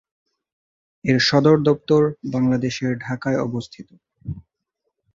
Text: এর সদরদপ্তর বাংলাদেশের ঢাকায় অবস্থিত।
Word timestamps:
এর 1.05 1.17
সদরদপ্তর 1.19 2.01
বাংলাদেশের 2.33 2.91
ঢাকায় 2.97 3.39
অবস্থিত। 3.39 3.89